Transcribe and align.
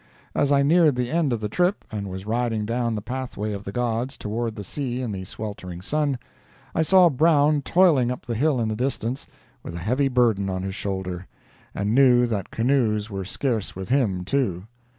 As 0.33 0.51
I 0.51 0.63
neared 0.63 0.95
the 0.95 1.11
end 1.11 1.31
of 1.31 1.41
the 1.41 1.47
trip, 1.47 1.85
and 1.91 2.09
was 2.09 2.25
riding 2.25 2.65
down 2.65 2.95
the 2.95 3.03
"pathway 3.03 3.53
of 3.53 3.63
the 3.65 3.71
gods" 3.71 4.17
toward 4.17 4.55
the 4.55 4.63
sea 4.63 4.99
in 5.03 5.11
the 5.11 5.25
sweltering 5.25 5.79
sun 5.79 6.17
I 6.73 6.81
saw 6.81 7.07
Brown 7.11 7.61
toiling 7.61 8.09
up 8.11 8.25
the 8.25 8.33
hill 8.33 8.59
in 8.59 8.67
the 8.67 8.75
distance, 8.75 9.27
with 9.61 9.75
a 9.75 9.77
heavy 9.77 10.07
burden 10.07 10.49
on 10.49 10.63
his 10.63 10.73
shoulder, 10.73 11.27
and 11.75 11.93
knew 11.93 12.25
that 12.25 12.49
canoes 12.49 13.11
were 13.11 13.23
scarce 13.23 13.75
with 13.75 13.89
him, 13.89 14.25
too. 14.25 14.63